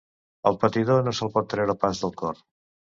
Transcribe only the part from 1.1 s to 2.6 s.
se'l pot treure pas del cor.